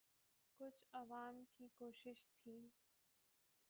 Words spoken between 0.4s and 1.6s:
کچھ عوام